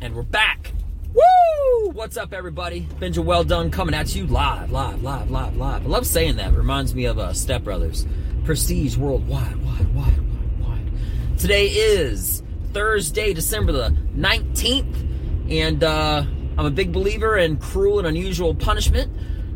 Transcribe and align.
And 0.00 0.14
we're 0.14 0.22
back. 0.22 0.72
Woo! 1.12 1.90
What's 1.90 2.16
up, 2.16 2.32
everybody? 2.32 2.82
Benja 3.00 3.24
Welldone 3.24 3.72
coming 3.72 3.96
at 3.96 4.14
you 4.14 4.28
live, 4.28 4.70
live, 4.70 5.02
live, 5.02 5.28
live, 5.28 5.56
live. 5.56 5.84
I 5.84 5.88
love 5.88 6.06
saying 6.06 6.36
that. 6.36 6.52
It 6.52 6.56
reminds 6.56 6.94
me 6.94 7.06
of 7.06 7.18
uh, 7.18 7.32
Step 7.32 7.64
Brothers. 7.64 8.06
Prestige 8.44 8.96
worldwide, 8.96 9.56
wide, 9.56 9.92
wide, 9.96 10.18
wide, 10.18 10.60
wide. 10.60 10.92
Today 11.36 11.66
is 11.66 12.44
Thursday, 12.72 13.32
December 13.32 13.72
the 13.72 13.96
19th. 14.16 15.50
And 15.50 15.82
uh, 15.82 16.24
I'm 16.56 16.66
a 16.66 16.70
big 16.70 16.92
believer 16.92 17.36
in 17.36 17.56
cruel 17.56 17.98
and 17.98 18.06
unusual 18.06 18.54
punishment. 18.54 19.12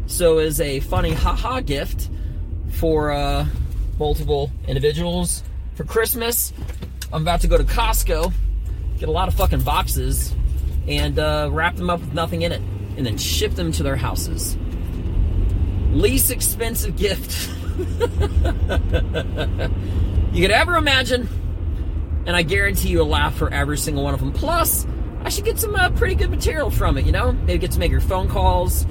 So, 0.06 0.38
as 0.38 0.60
a 0.60 0.80
funny 0.80 1.12
haha 1.12 1.60
gift 1.60 2.10
for 2.68 3.12
uh, 3.12 3.46
multiple 3.96 4.50
individuals 4.66 5.44
for 5.76 5.84
Christmas, 5.84 6.52
I'm 7.12 7.22
about 7.22 7.42
to 7.42 7.48
go 7.48 7.56
to 7.56 7.64
Costco, 7.64 8.32
get 9.02 9.08
a 9.08 9.12
lot 9.12 9.26
of 9.26 9.34
fucking 9.34 9.62
boxes, 9.62 10.32
and 10.86 11.18
uh, 11.18 11.48
wrap 11.50 11.74
them 11.74 11.90
up 11.90 11.98
with 11.98 12.14
nothing 12.14 12.42
in 12.42 12.52
it, 12.52 12.62
and 12.96 13.04
then 13.04 13.18
ship 13.18 13.52
them 13.54 13.72
to 13.72 13.82
their 13.82 13.96
houses. 13.96 14.56
Least 15.90 16.30
expensive 16.30 16.94
gift 16.96 17.50
you 20.32 20.40
could 20.40 20.52
ever 20.52 20.76
imagine, 20.76 21.28
and 22.26 22.36
I 22.36 22.42
guarantee 22.42 22.90
you 22.90 23.02
a 23.02 23.04
laugh 23.04 23.34
for 23.34 23.52
every 23.52 23.76
single 23.76 24.04
one 24.04 24.14
of 24.14 24.20
them. 24.20 24.32
Plus, 24.32 24.86
I 25.24 25.30
should 25.30 25.46
get 25.46 25.58
some 25.58 25.74
uh, 25.74 25.90
pretty 25.90 26.14
good 26.14 26.30
material 26.30 26.70
from 26.70 26.96
it, 26.96 27.04
you 27.04 27.10
know? 27.10 27.32
Maybe 27.32 27.58
get 27.58 27.72
to 27.72 27.80
make 27.80 27.90
your 27.90 28.00
phone 28.00 28.28
calls, 28.28 28.86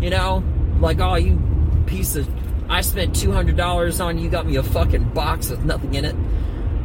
you 0.00 0.10
know? 0.10 0.42
Like, 0.80 0.98
oh, 0.98 1.14
you 1.14 1.40
piece 1.86 2.16
of. 2.16 2.28
I 2.68 2.80
spent 2.80 3.14
$200 3.14 4.04
on 4.04 4.18
you, 4.18 4.28
got 4.28 4.44
me 4.44 4.56
a 4.56 4.62
fucking 4.64 5.10
box 5.10 5.50
with 5.50 5.64
nothing 5.64 5.94
in 5.94 6.04
it. 6.04 6.16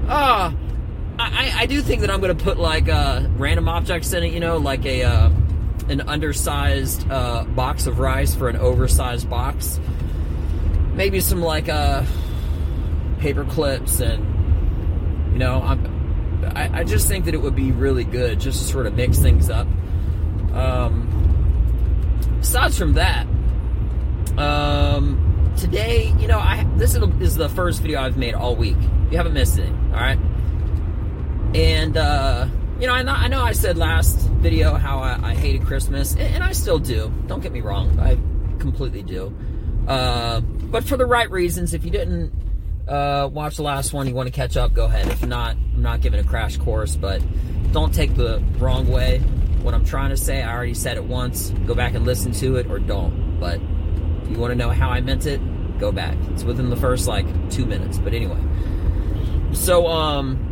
Ah, 0.07 0.53
I, 1.19 1.53
I 1.61 1.65
do 1.65 1.81
think 1.81 2.01
that 2.01 2.11
I'm 2.11 2.21
going 2.21 2.35
to 2.35 2.43
put 2.43 2.57
like 2.57 2.89
uh, 2.89 3.23
random 3.37 3.67
objects 3.67 4.13
in 4.13 4.23
it, 4.23 4.33
you 4.33 4.39
know, 4.39 4.57
like 4.57 4.85
a 4.85 5.03
uh, 5.03 5.29
an 5.89 6.01
undersized 6.01 7.09
uh, 7.09 7.43
box 7.43 7.87
of 7.87 7.99
rice 7.99 8.35
for 8.35 8.49
an 8.49 8.57
oversized 8.57 9.29
box. 9.29 9.79
Maybe 10.93 11.19
some 11.19 11.41
like 11.41 11.69
uh, 11.69 12.03
paper 13.19 13.45
clips 13.45 13.99
and 13.99 15.33
you 15.33 15.39
know, 15.39 15.61
I'm, 15.61 16.43
I, 16.55 16.79
I 16.79 16.83
just 16.83 17.07
think 17.07 17.25
that 17.25 17.33
it 17.33 17.41
would 17.41 17.55
be 17.55 17.71
really 17.71 18.03
good 18.03 18.39
just 18.39 18.61
to 18.61 18.67
sort 18.67 18.85
of 18.85 18.95
mix 18.95 19.19
things 19.19 19.49
up. 19.49 19.67
Um, 20.53 22.37
aside 22.41 22.73
from 22.73 22.93
that, 22.93 23.27
um, 24.37 25.53
today, 25.57 26.13
you 26.19 26.27
know, 26.27 26.39
I 26.39 26.65
this 26.77 26.95
is 26.95 27.35
the 27.35 27.49
first 27.49 27.81
video 27.81 28.01
I've 28.01 28.17
made 28.17 28.33
all 28.33 28.55
week. 28.55 28.77
You 29.11 29.17
haven't 29.17 29.33
missed 29.33 29.57
it, 29.57 29.69
all 29.69 29.99
right? 29.99 30.19
And, 31.55 31.97
uh, 31.97 32.47
you 32.79 32.87
know, 32.87 32.93
I 32.93 33.27
know, 33.27 33.41
I 33.41 33.53
said 33.53 33.77
last 33.77 34.17
video 34.17 34.75
how 34.75 34.99
I, 34.99 35.19
I 35.29 35.33
hated 35.33 35.65
Christmas, 35.65 36.13
and, 36.13 36.21
and, 36.21 36.43
I 36.43 36.51
still 36.51 36.77
do. 36.77 37.11
Don't 37.27 37.41
get 37.41 37.51
me 37.51 37.61
wrong, 37.61 37.99
I 37.99 38.17
completely 38.59 39.01
do. 39.01 39.35
Uh, 39.87 40.41
but 40.41 40.83
for 40.83 40.97
the 40.97 41.05
right 41.05 41.29
reasons. 41.31 41.73
If 41.73 41.85
you 41.85 41.91
didn't 41.91 42.33
uh, 42.87 43.29
watch 43.31 43.55
the 43.55 43.63
last 43.63 43.93
one, 43.93 44.07
you 44.07 44.13
want 44.13 44.27
to 44.27 44.33
catch 44.33 44.57
up, 44.57 44.73
go 44.73 44.85
ahead. 44.85 45.07
If 45.07 45.25
not, 45.25 45.55
I'm 45.55 45.81
not 45.81 46.01
giving 46.01 46.19
a 46.19 46.23
crash 46.23 46.57
course, 46.57 46.95
but 46.95 47.21
don't 47.71 47.93
take 47.93 48.15
the 48.15 48.43
wrong 48.59 48.87
way. 48.87 49.19
What 49.63 49.73
I'm 49.73 49.85
trying 49.85 50.11
to 50.11 50.17
say, 50.17 50.43
I 50.43 50.53
already 50.53 50.73
said 50.73 50.97
it 50.97 51.03
once. 51.03 51.49
Go 51.65 51.73
back 51.73 51.95
and 51.95 52.05
listen 52.05 52.31
to 52.33 52.57
it, 52.57 52.67
or 52.67 52.79
don't. 52.79 53.39
But 53.39 53.59
if 54.23 54.29
you 54.29 54.37
want 54.37 54.51
to 54.51 54.55
know 54.55 54.69
how 54.69 54.89
I 54.89 55.01
meant 55.01 55.25
it, 55.25 55.41
go 55.79 55.91
back. 55.91 56.15
It's 56.31 56.43
within 56.43 56.69
the 56.69 56.75
first 56.75 57.07
like 57.07 57.25
two 57.49 57.65
minutes. 57.65 57.97
But 57.97 58.13
anyway, 58.13 58.41
so 59.53 59.87
um 59.87 60.46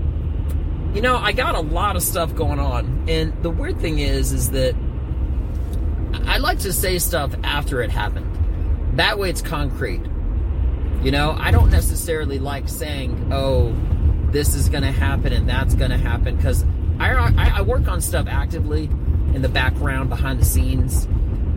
you 0.95 1.01
know, 1.01 1.17
I 1.17 1.33
got 1.33 1.55
a 1.55 1.59
lot 1.59 1.97
of 1.97 2.03
stuff 2.03 2.33
going 2.33 2.57
on, 2.57 3.03
and 3.09 3.33
the 3.43 3.49
weird 3.49 3.81
thing 3.81 3.99
is, 3.99 4.31
is 4.31 4.51
that 4.51 4.75
I 6.25 6.37
like 6.37 6.59
to 6.59 6.71
say 6.71 6.97
stuff 6.99 7.35
after 7.43 7.81
it 7.81 7.91
happened. 7.91 8.25
That 8.97 9.19
way, 9.19 9.29
it's 9.29 9.41
concrete. 9.41 10.01
You 11.03 11.11
know, 11.11 11.35
I 11.37 11.51
don't 11.51 11.69
necessarily 11.69 12.39
like 12.39 12.69
saying, 12.69 13.29
"Oh, 13.33 13.75
this 14.31 14.55
is 14.55 14.69
going 14.69 14.83
to 14.83 14.91
happen 14.91 15.33
and 15.33 15.49
that's 15.49 15.75
going 15.75 15.91
to 15.91 15.97
happen," 15.97 16.37
because 16.37 16.63
I, 16.97 17.11
I, 17.11 17.57
I 17.57 17.61
work 17.61 17.89
on 17.89 17.99
stuff 17.99 18.27
actively 18.29 18.85
in 18.85 19.41
the 19.41 19.49
background, 19.49 20.07
behind 20.07 20.39
the 20.39 20.45
scenes, 20.45 21.09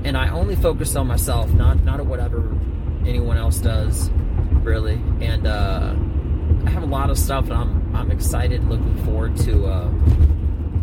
and 0.02 0.16
I 0.16 0.30
only 0.30 0.56
focus 0.56 0.96
on 0.96 1.06
myself, 1.06 1.48
not 1.54 1.84
not 1.84 2.00
at 2.00 2.06
whatever 2.06 2.58
anyone 3.06 3.36
else 3.36 3.58
does, 3.58 4.10
really. 4.64 5.00
And 5.20 5.46
uh, 5.46 5.94
I 6.66 6.70
have 6.70 6.82
a 6.82 6.86
lot 6.86 7.08
of 7.08 7.16
stuff 7.16 7.46
that 7.46 7.54
I'm 7.54 7.77
I'm 8.08 8.16
excited, 8.16 8.64
looking 8.70 8.96
forward 9.04 9.36
to, 9.38 9.66
uh, 9.66 9.90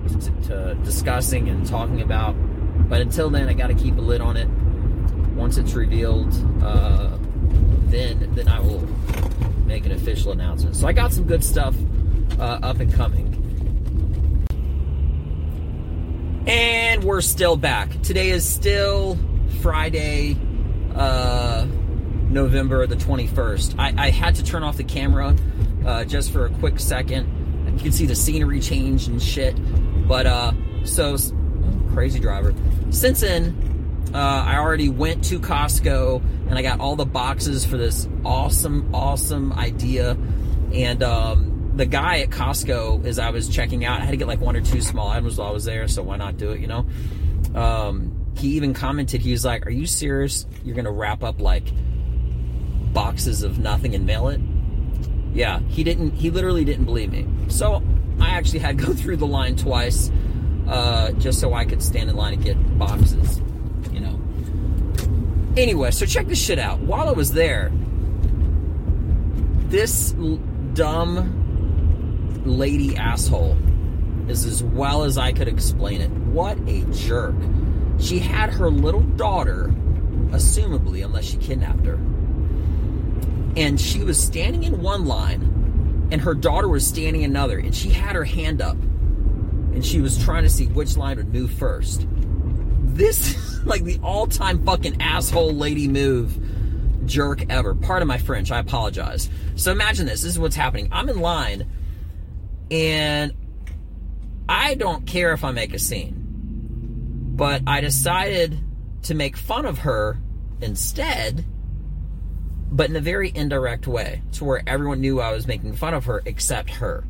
to, 0.07 0.47
to 0.47 0.75
discussing 0.83 1.49
and 1.49 1.65
talking 1.65 2.01
about. 2.03 2.35
But 2.87 3.01
until 3.01 3.31
then, 3.31 3.49
I 3.49 3.53
got 3.53 3.67
to 3.67 3.73
keep 3.73 3.97
a 3.97 4.01
lid 4.01 4.21
on 4.21 4.37
it. 4.37 4.47
Once 5.35 5.57
it's 5.57 5.73
revealed, 5.73 6.31
uh, 6.63 7.17
then 7.87 8.31
then 8.35 8.47
I 8.47 8.59
will 8.59 8.81
make 9.65 9.87
an 9.87 9.91
official 9.91 10.33
announcement. 10.33 10.75
So 10.75 10.87
I 10.87 10.93
got 10.93 11.13
some 11.13 11.23
good 11.23 11.43
stuff 11.43 11.75
uh, 12.39 12.59
up 12.61 12.79
and 12.79 12.93
coming. 12.93 13.31
And 16.45 17.03
we're 17.03 17.21
still 17.21 17.57
back. 17.57 18.01
Today 18.03 18.29
is 18.29 18.47
still 18.47 19.17
Friday, 19.61 20.37
uh, 20.93 21.65
November 22.29 22.85
the 22.87 22.95
21st. 22.95 23.75
I, 23.77 23.93
I 23.97 24.09
had 24.09 24.35
to 24.35 24.43
turn 24.43 24.63
off 24.63 24.77
the 24.77 24.83
camera 24.83 25.35
uh, 25.85 26.03
just 26.05 26.31
for 26.31 26.45
a 26.45 26.49
quick 26.49 26.79
second. 26.79 27.73
You 27.77 27.83
can 27.83 27.91
see 27.91 28.05
the 28.05 28.15
scenery 28.15 28.59
change 28.59 29.07
and 29.07 29.21
shit. 29.21 29.55
But 30.07 30.25
uh, 30.25 30.53
so 30.83 31.17
crazy 31.93 32.19
driver. 32.19 32.53
Since 32.89 33.21
then, 33.21 34.05
uh, 34.13 34.17
I 34.17 34.57
already 34.57 34.89
went 34.89 35.23
to 35.25 35.39
Costco 35.39 36.21
and 36.47 36.57
I 36.57 36.61
got 36.61 36.79
all 36.79 36.95
the 36.95 37.05
boxes 37.05 37.65
for 37.65 37.77
this 37.77 38.07
awesome, 38.23 38.93
awesome 38.93 39.51
idea. 39.53 40.17
And 40.73 41.03
um, 41.03 41.71
the 41.75 41.85
guy 41.85 42.19
at 42.19 42.29
Costco, 42.29 43.05
as 43.05 43.19
I 43.19 43.31
was 43.31 43.49
checking 43.49 43.83
out, 43.83 44.01
I 44.01 44.05
had 44.05 44.11
to 44.11 44.17
get 44.17 44.27
like 44.27 44.39
one 44.39 44.55
or 44.55 44.61
two 44.61 44.81
small 44.81 45.09
items 45.09 45.37
while 45.37 45.49
I 45.49 45.51
was 45.51 45.65
there, 45.65 45.87
so 45.87 46.03
why 46.03 46.17
not 46.17 46.37
do 46.37 46.51
it, 46.51 46.59
you 46.59 46.67
know? 46.67 46.85
Um, 47.55 48.25
he 48.37 48.49
even 48.49 48.73
commented, 48.73 49.21
he 49.21 49.31
was 49.31 49.45
like, 49.45 49.65
Are 49.65 49.71
you 49.71 49.85
serious? 49.85 50.45
You're 50.63 50.75
going 50.75 50.85
to 50.85 50.91
wrap 50.91 51.23
up 51.23 51.39
like 51.39 51.63
boxes 52.95 53.43
of 53.43 53.59
nothing 53.59 53.93
and 53.93 54.07
mail 54.07 54.29
it? 54.29 54.41
Yeah, 55.35 55.59
he 55.67 55.83
didn't. 55.83 56.11
He 56.11 56.31
literally 56.31 56.63
didn't 56.65 56.85
believe 56.85 57.11
me. 57.11 57.27
So 57.49 57.83
I 58.19 58.29
actually 58.29 58.59
had 58.59 58.79
to 58.79 58.85
go 58.85 58.93
through 58.95 59.17
the 59.17 59.27
line 59.27 59.55
twice, 59.55 60.09
uh, 60.67 61.11
just 61.11 61.39
so 61.39 61.53
I 61.53 61.65
could 61.65 61.83
stand 61.83 62.09
in 62.09 62.15
line 62.15 62.33
and 62.33 62.43
get 62.43 62.79
boxes. 62.79 63.41
You 63.91 63.99
know. 63.99 64.19
Anyway, 65.55 65.91
so 65.91 66.07
check 66.07 66.25
this 66.25 66.43
shit 66.43 66.57
out. 66.57 66.79
While 66.79 67.07
I 67.07 67.11
was 67.11 67.33
there, 67.33 67.71
this 69.67 70.15
dumb 70.73 72.43
lady 72.45 72.95
asshole 72.95 73.57
is 74.29 74.45
as 74.45 74.63
well 74.63 75.03
as 75.03 75.17
I 75.17 75.33
could 75.33 75.47
explain 75.47 76.01
it. 76.01 76.09
What 76.09 76.57
a 76.67 76.83
jerk. 76.85 77.35
She 77.99 78.19
had 78.19 78.49
her 78.51 78.69
little 78.69 79.01
daughter, 79.01 79.73
assumably, 80.31 81.03
unless 81.03 81.25
she 81.25 81.37
kidnapped 81.37 81.85
her 81.85 81.99
and 83.55 83.79
she 83.79 84.03
was 84.03 84.21
standing 84.21 84.63
in 84.63 84.81
one 84.81 85.05
line 85.05 86.07
and 86.11 86.21
her 86.21 86.33
daughter 86.33 86.67
was 86.67 86.85
standing 86.85 87.23
in 87.23 87.31
another 87.31 87.57
and 87.57 87.75
she 87.75 87.89
had 87.89 88.15
her 88.15 88.23
hand 88.23 88.61
up 88.61 88.77
and 89.73 89.85
she 89.85 90.01
was 90.01 90.23
trying 90.23 90.43
to 90.43 90.49
see 90.49 90.67
which 90.67 90.97
line 90.97 91.17
would 91.17 91.33
move 91.33 91.51
first. 91.51 92.05
This 92.83 93.37
like 93.65 93.83
the 93.83 93.99
all-time 94.03 94.65
fucking 94.65 95.01
asshole 95.01 95.53
lady 95.53 95.87
move 95.87 96.37
jerk 97.05 97.45
ever. 97.49 97.75
Pardon 97.75 98.07
my 98.07 98.17
french 98.17 98.51
i 98.51 98.59
apologize. 98.59 99.29
So 99.55 99.71
imagine 99.71 100.05
this 100.05 100.21
this 100.21 100.31
is 100.31 100.39
what's 100.39 100.55
happening. 100.55 100.89
I'm 100.91 101.09
in 101.09 101.19
line 101.19 101.65
and 102.71 103.33
i 104.49 104.75
don't 104.75 105.05
care 105.05 105.33
if 105.33 105.43
i 105.43 105.51
make 105.51 105.73
a 105.73 105.79
scene 105.79 106.13
but 107.35 107.61
i 107.67 107.81
decided 107.81 108.57
to 109.03 109.13
make 109.13 109.37
fun 109.37 109.65
of 109.65 109.79
her 109.79 110.17
instead 110.61 111.45
but 112.75 112.89
in 112.89 112.95
a 112.97 113.01
very 113.01 113.31
indirect 113.33 113.87
way, 113.87 114.21
to 114.33 114.43
where 114.43 114.61
everyone 114.67 114.99
knew 114.99 115.21
I 115.21 115.31
was 115.31 115.47
making 115.47 115.73
fun 115.75 115.93
of 115.93 116.05
her 116.05 116.21
except 116.25 116.69
her. 116.71 117.05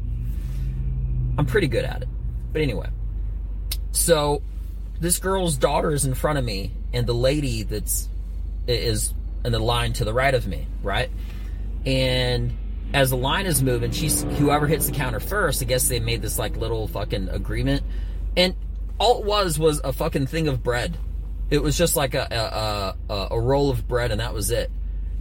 I'm 1.39 1.47
pretty 1.47 1.67
good 1.67 1.83
at 1.83 2.03
it. 2.03 2.07
But 2.53 2.61
anyway, 2.61 2.89
so 3.91 4.43
this 4.99 5.17
girl's 5.17 5.57
daughter 5.57 5.91
is 5.91 6.05
in 6.05 6.13
front 6.13 6.37
of 6.37 6.45
me, 6.45 6.71
and 6.93 7.07
the 7.07 7.15
lady 7.15 7.63
that's 7.63 8.07
is 8.67 9.15
in 9.43 9.51
the 9.51 9.59
line 9.59 9.93
to 9.93 10.05
the 10.05 10.13
right 10.13 10.35
of 10.35 10.45
me, 10.45 10.67
right? 10.83 11.09
And 11.83 12.55
as 12.93 13.09
the 13.09 13.17
line 13.17 13.47
is 13.47 13.63
moving, 13.63 13.89
she's 13.89 14.21
whoever 14.37 14.67
hits 14.67 14.85
the 14.85 14.91
counter 14.91 15.19
first. 15.19 15.63
I 15.63 15.65
guess 15.65 15.87
they 15.87 15.99
made 15.99 16.21
this 16.21 16.37
like 16.37 16.57
little 16.57 16.87
fucking 16.87 17.29
agreement, 17.29 17.81
and 18.37 18.53
all 18.99 19.21
it 19.21 19.25
was 19.25 19.57
was 19.57 19.81
a 19.83 19.91
fucking 19.91 20.27
thing 20.27 20.47
of 20.47 20.61
bread. 20.61 20.95
It 21.49 21.63
was 21.63 21.75
just 21.75 21.95
like 21.95 22.13
a 22.13 22.95
a, 23.09 23.13
a, 23.13 23.27
a 23.31 23.39
roll 23.39 23.71
of 23.71 23.87
bread, 23.87 24.11
and 24.11 24.21
that 24.21 24.31
was 24.31 24.51
it 24.51 24.69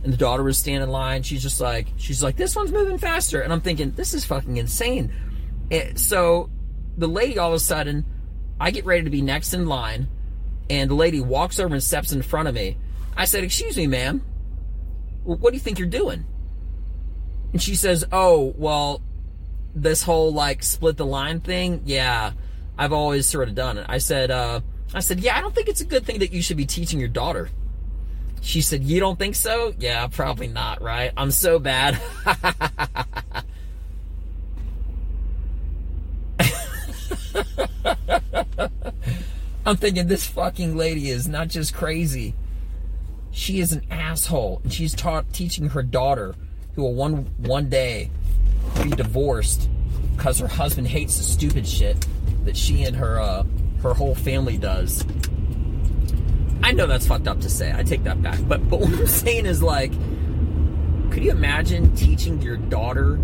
and 0.05 0.13
the 0.13 0.17
daughter 0.17 0.43
was 0.43 0.59
standing 0.59 0.83
in 0.83 0.91
line. 0.91 1.23
She's 1.23 1.43
just 1.43 1.61
like, 1.61 1.89
she's 1.97 2.23
like, 2.23 2.37
this 2.37 2.55
one's 2.55 2.71
moving 2.71 2.99
faster. 2.99 3.41
And 3.41 3.53
I'm 3.53 3.61
thinking, 3.61 3.91
this 3.93 4.15
is 4.15 4.25
fucking 4.25 4.59
insane. 4.59 5.13
so 5.97 6.51
the 6.97 7.09
lady 7.09 7.39
all 7.39 7.49
of 7.49 7.55
a 7.55 7.59
sudden 7.59 8.05
I 8.61 8.71
get 8.71 8.85
ready 8.85 9.03
to 9.03 9.11
be 9.11 9.23
next 9.23 9.53
in 9.53 9.67
line, 9.67 10.09
and 10.71 10.91
the 10.91 10.95
lady 10.95 11.21
walks 11.21 11.59
over 11.59 11.75
and 11.75 11.83
steps 11.83 12.13
in 12.13 12.23
front 12.23 12.49
of 12.49 12.55
me. 12.55 12.77
I 13.17 13.25
said, 13.25 13.45
Excuse 13.45 13.77
me, 13.77 13.87
ma'am. 13.87 14.23
What 15.25 15.51
do 15.51 15.57
you 15.57 15.61
think 15.61 15.79
you're 15.79 15.89
doing? 15.89 16.25
And 17.53 17.63
she 17.63 17.75
says, 17.75 18.05
Oh, 18.13 18.55
well, 18.57 19.03
this 19.75 20.03
whole 20.03 20.33
like 20.33 20.63
split 20.63 20.97
the 20.97 21.07
line 21.07 21.41
thing, 21.41 21.83
yeah, 21.85 22.33
I've 22.79 22.93
always 22.93 23.27
sort 23.27 23.49
of 23.49 23.55
done 23.55 23.79
it. 23.79 23.87
I 23.89 23.99
said, 23.99 24.31
uh, 24.31 24.61
I 24.93 25.01
said, 25.01 25.21
yeah, 25.21 25.37
I 25.37 25.41
don't 25.41 25.55
think 25.55 25.69
it's 25.69 25.81
a 25.81 25.85
good 25.85 26.05
thing 26.05 26.21
that 26.21 26.33
you 26.33 26.41
should 26.41 26.57
be 26.57 26.67
teaching 26.67 27.01
your 27.01 27.09
daughter. 27.09 27.49
She 28.45 28.61
said, 28.61 28.85
you 28.85 29.01
don't 29.01 29.19
think 29.19 29.35
so? 29.37 29.75
Yeah, 29.79 30.07
probably 30.07 30.49
not, 30.49 30.83
right? 30.83 31.13
I'm 31.17 31.31
so 31.31 31.59
bad. 31.59 31.99
I'm 39.67 39.77
thinking 39.77 40.09
this 40.09 40.27
fucking 40.27 40.77
lady 40.77 41.09
is 41.09 41.27
not 41.27 41.49
just 41.49 41.73
crazy. 41.73 42.35
She 43.31 43.61
is 43.61 43.73
an 43.73 43.87
asshole. 43.91 44.61
And 44.63 44.71
she's 44.71 44.95
taught 44.95 45.33
teaching 45.33 45.71
her 45.71 45.83
daughter, 45.83 46.35
who 46.75 46.83
will 46.83 46.93
one 46.95 47.27
one 47.39 47.71
day 47.71 48.11
be 48.83 48.91
divorced 48.91 49.71
because 50.17 50.39
her 50.39 50.49
husband 50.49 50.87
hates 50.87 51.17
the 51.17 51.25
stupid 51.25 51.67
shit 51.67 52.07
that 52.45 52.59
she 52.59 52.83
and 52.83 52.95
her 52.95 53.19
uh, 53.19 53.45
her 53.83 53.95
whole 53.95 54.15
family 54.15 54.59
does. 54.59 55.03
I 56.65 56.73
know 56.73 56.87
that's 56.87 57.07
fucked 57.07 57.29
up 57.29 57.43
to 57.43 57.51
say. 57.51 57.75
I 57.77 57.83
take 57.83 58.05
that 58.05 58.23
back. 58.23 58.39
But 58.49 58.71
but 58.71 58.81
what 58.81 58.89
I'm 58.89 59.07
saying 59.23 59.45
is 59.45 59.63
like, 59.63 59.93
could 61.11 61.23
you 61.23 61.31
imagine 61.31 61.95
teaching 61.95 62.41
your 62.41 62.57
daughter 62.57 63.21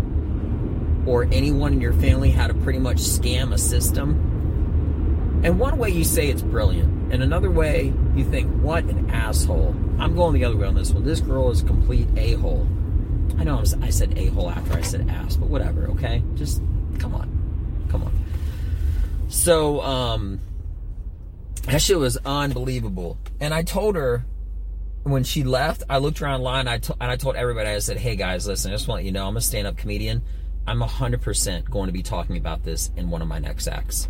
or 1.07 1.23
anyone 1.31 1.73
in 1.73 1.81
your 1.81 1.93
family 1.93 2.29
how 2.29 2.45
to 2.45 2.53
pretty 2.53 2.77
much 2.77 2.97
scam 2.97 3.51
a 3.51 3.57
system? 3.57 5.41
And 5.43 5.59
one 5.59 5.79
way 5.79 5.89
you 5.89 6.03
say 6.03 6.27
it's 6.29 6.43
brilliant, 6.43 7.11
and 7.11 7.23
another 7.23 7.49
way 7.49 7.91
you 8.15 8.23
think, 8.25 8.47
what 8.61 8.83
an 8.83 9.09
asshole. 9.09 9.75
I'm 9.97 10.15
going 10.15 10.35
the 10.35 10.45
other 10.45 10.55
way 10.55 10.67
on 10.67 10.75
this 10.75 10.91
one. 10.91 11.03
This 11.03 11.19
girl 11.19 11.49
is 11.49 11.63
a 11.63 11.65
complete 11.65 12.09
a 12.15 12.33
hole. 12.33 12.67
I 13.39 13.43
know 13.43 13.63
I 13.81 13.89
said 13.89 14.15
a 14.19 14.27
hole 14.27 14.51
after 14.51 14.77
I 14.77 14.81
said 14.81 15.09
ass, 15.09 15.35
but 15.35 15.49
whatever, 15.49 15.87
okay? 15.87 16.21
Just 16.35 16.61
come 16.99 17.15
on. 17.15 17.87
Come 17.89 18.03
on. 18.03 18.13
So, 19.29 19.81
um, 19.81 20.39
that 21.63 21.81
shit 21.81 21.97
was 21.97 22.17
unbelievable. 22.25 23.17
And 23.39 23.53
I 23.53 23.63
told 23.63 23.95
her 23.95 24.25
when 25.03 25.23
she 25.23 25.43
left, 25.43 25.83
I 25.89 25.97
looked 25.97 26.21
around 26.21 26.41
line 26.41 26.67
I 26.67 26.75
and 26.75 27.11
I 27.11 27.15
told 27.15 27.35
everybody, 27.35 27.69
I 27.69 27.79
said, 27.79 27.97
hey 27.97 28.15
guys, 28.15 28.47
listen, 28.47 28.71
I 28.71 28.75
just 28.75 28.87
want 28.87 29.03
you 29.03 29.11
to 29.11 29.13
know, 29.15 29.27
I'm 29.27 29.37
a 29.37 29.41
stand 29.41 29.67
up 29.67 29.77
comedian. 29.77 30.21
I'm 30.67 30.79
100% 30.79 31.69
going 31.69 31.87
to 31.87 31.91
be 31.91 32.03
talking 32.03 32.37
about 32.37 32.63
this 32.63 32.91
in 32.95 33.09
one 33.09 33.21
of 33.21 33.27
my 33.27 33.39
next 33.39 33.67
acts. 33.67 34.07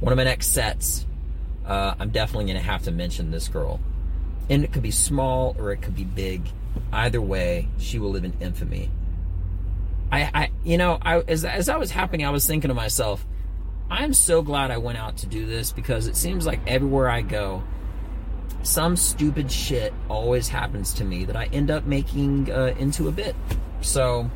One 0.00 0.12
of 0.12 0.16
my 0.16 0.24
next 0.24 0.48
sets, 0.48 1.06
uh, 1.66 1.94
I'm 1.98 2.10
definitely 2.10 2.46
going 2.46 2.58
to 2.58 2.70
have 2.70 2.82
to 2.84 2.90
mention 2.90 3.30
this 3.30 3.48
girl. 3.48 3.80
And 4.50 4.64
it 4.64 4.72
could 4.72 4.82
be 4.82 4.90
small 4.90 5.56
or 5.58 5.72
it 5.72 5.78
could 5.78 5.94
be 5.94 6.04
big. 6.04 6.42
Either 6.92 7.20
way, 7.20 7.68
she 7.78 7.98
will 7.98 8.10
live 8.10 8.24
in 8.24 8.34
infamy. 8.40 8.90
I, 10.12 10.30
I 10.34 10.50
you 10.64 10.76
know, 10.76 10.98
I 11.00 11.20
as, 11.20 11.44
as 11.44 11.66
that 11.66 11.78
was 11.78 11.90
happening, 11.90 12.26
I 12.26 12.30
was 12.30 12.46
thinking 12.46 12.68
to 12.68 12.74
myself, 12.74 13.24
I'm 13.90 14.14
so 14.14 14.40
glad 14.40 14.70
I 14.70 14.78
went 14.78 14.98
out 14.98 15.16
to 15.18 15.26
do 15.26 15.46
this 15.46 15.72
because 15.72 16.06
it 16.06 16.16
seems 16.16 16.46
like 16.46 16.60
everywhere 16.66 17.08
I 17.08 17.22
go, 17.22 17.62
some 18.62 18.96
stupid 18.96 19.50
shit 19.50 19.92
always 20.08 20.48
happens 20.48 20.94
to 20.94 21.04
me 21.04 21.24
that 21.24 21.36
I 21.36 21.46
end 21.46 21.70
up 21.70 21.86
making 21.86 22.52
uh, 22.52 22.74
into 22.78 23.08
a 23.08 23.12
bit. 23.12 23.34
So 23.80 24.30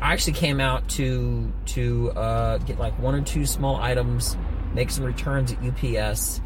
I 0.00 0.12
actually 0.12 0.34
came 0.34 0.60
out 0.60 0.88
to 0.90 1.52
to 1.66 2.12
uh, 2.12 2.58
get 2.58 2.78
like 2.78 2.98
one 2.98 3.14
or 3.14 3.20
two 3.20 3.44
small 3.44 3.76
items, 3.76 4.36
make 4.72 4.90
some 4.90 5.04
returns 5.04 5.52
at 5.52 5.58
UPS, 5.62 6.40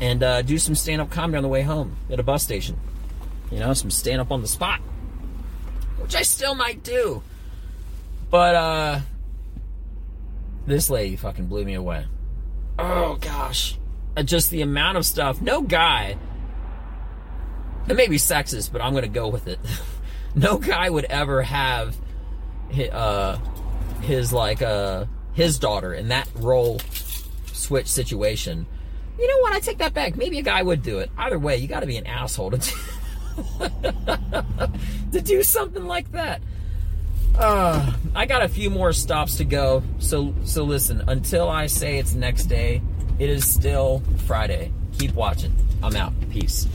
and 0.00 0.22
uh, 0.22 0.42
do 0.42 0.58
some 0.58 0.74
stand 0.74 1.00
up 1.00 1.10
comedy 1.10 1.38
on 1.38 1.42
the 1.42 1.48
way 1.48 1.62
home 1.62 1.96
at 2.10 2.20
a 2.20 2.22
bus 2.22 2.42
station. 2.42 2.78
You 3.50 3.58
know, 3.58 3.72
some 3.74 3.90
stand 3.90 4.20
up 4.20 4.30
on 4.30 4.40
the 4.40 4.48
spot, 4.48 4.80
which 5.98 6.14
I 6.14 6.22
still 6.22 6.54
might 6.54 6.82
do. 6.82 7.22
But 8.30 8.54
uh, 8.54 9.00
this 10.66 10.90
lady 10.90 11.16
fucking 11.16 11.46
blew 11.46 11.64
me 11.64 11.74
away. 11.74 12.06
Oh 12.78 13.16
gosh, 13.20 13.78
uh, 14.16 14.22
just 14.22 14.50
the 14.50 14.62
amount 14.62 14.98
of 14.98 15.06
stuff. 15.06 15.40
No 15.40 15.62
guy. 15.62 16.16
It 17.88 17.96
may 17.96 18.06
be 18.06 18.16
sexist, 18.16 18.72
but 18.72 18.80
I'm 18.80 18.94
gonna 18.94 19.08
go 19.08 19.28
with 19.28 19.48
it. 19.48 19.58
no 20.34 20.58
guy 20.58 20.88
would 20.88 21.04
ever 21.06 21.42
have 21.42 21.96
uh, 22.92 23.38
his 24.00 24.32
like 24.32 24.62
uh 24.62 25.06
his 25.32 25.58
daughter 25.58 25.94
in 25.94 26.08
that 26.08 26.28
role 26.36 26.80
switch 27.52 27.86
situation. 27.86 28.66
You 29.18 29.28
know 29.28 29.38
what? 29.38 29.52
I 29.52 29.60
take 29.60 29.78
that 29.78 29.94
back. 29.94 30.16
Maybe 30.16 30.38
a 30.38 30.42
guy 30.42 30.62
would 30.62 30.82
do 30.82 30.98
it. 30.98 31.10
Either 31.16 31.38
way, 31.38 31.56
you 31.58 31.68
got 31.68 31.80
to 31.80 31.86
be 31.86 31.96
an 31.96 32.06
asshole 32.06 32.50
to 32.52 32.58
do, 32.58 32.72
to 35.12 35.20
do 35.20 35.42
something 35.42 35.84
like 35.86 36.10
that. 36.12 36.42
Uh, 37.38 37.92
I 38.14 38.26
got 38.26 38.42
a 38.42 38.48
few 38.48 38.70
more 38.70 38.92
stops 38.92 39.36
to 39.36 39.44
go. 39.44 39.82
So 39.98 40.34
so 40.44 40.64
listen, 40.64 41.02
until 41.08 41.48
I 41.48 41.66
say 41.66 41.98
it's 41.98 42.14
next 42.14 42.44
day, 42.44 42.82
it 43.18 43.30
is 43.30 43.46
still 43.46 44.02
Friday. 44.26 44.72
Keep 44.98 45.14
watching. 45.14 45.54
I'm 45.82 45.96
out. 45.96 46.12
Peace. 46.30 46.68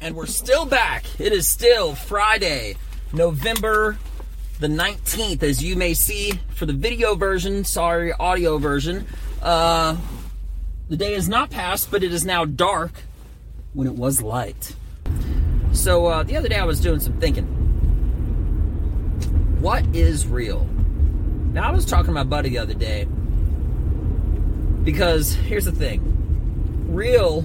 And 0.00 0.14
we're 0.14 0.26
still 0.26 0.66
back. 0.66 1.04
It 1.18 1.32
is 1.32 1.48
still 1.48 1.94
Friday, 1.94 2.76
November 3.12 3.98
the 4.58 4.68
19th, 4.68 5.42
as 5.42 5.62
you 5.62 5.76
may 5.76 5.92
see 5.92 6.32
for 6.54 6.64
the 6.64 6.72
video 6.72 7.14
version, 7.14 7.64
sorry, 7.64 8.12
audio 8.14 8.56
version. 8.56 9.06
Uh, 9.42 9.96
the 10.88 10.96
day 10.96 11.14
is 11.14 11.28
not 11.28 11.50
past, 11.50 11.90
but 11.90 12.02
it 12.02 12.12
is 12.12 12.24
now 12.24 12.44
dark 12.44 12.92
when 13.74 13.86
it 13.86 13.94
was 13.94 14.22
light. 14.22 14.74
So 15.72 16.06
uh, 16.06 16.22
the 16.22 16.36
other 16.36 16.48
day 16.48 16.56
I 16.56 16.64
was 16.64 16.80
doing 16.80 17.00
some 17.00 17.20
thinking. 17.20 17.65
What 19.66 19.84
is 19.96 20.28
real? 20.28 20.64
Now 21.52 21.68
I 21.68 21.72
was 21.72 21.84
talking 21.84 22.06
to 22.06 22.12
my 22.12 22.22
buddy 22.22 22.50
the 22.50 22.58
other 22.58 22.72
day 22.72 23.04
because 24.84 25.34
here's 25.34 25.64
the 25.64 25.72
thing. 25.72 26.86
Real 26.94 27.40